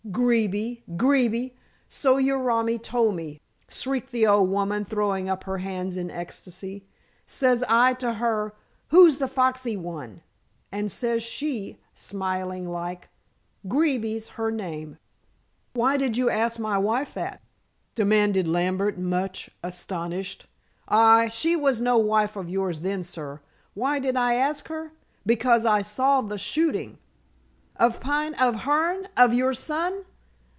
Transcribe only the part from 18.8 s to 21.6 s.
much astonished. "Hai, she